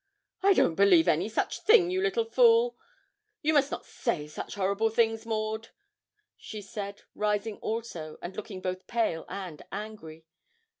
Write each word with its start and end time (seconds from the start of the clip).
'I 0.41 0.53
don't 0.53 0.73
believe 0.73 1.07
any 1.07 1.29
such 1.29 1.59
thing, 1.61 1.91
you 1.91 2.01
little 2.01 2.25
fool; 2.25 2.75
you 3.43 3.53
must 3.53 3.69
not 3.69 3.85
say 3.85 4.25
such 4.25 4.55
horrible 4.55 4.89
things, 4.89 5.27
Maud,' 5.27 5.69
she 6.35 6.59
said, 6.59 7.03
rising 7.13 7.57
also, 7.57 8.17
and 8.19 8.35
looking 8.35 8.61
both 8.61 8.87
pale 8.87 9.25
and 9.29 9.61
angry. 9.71 10.25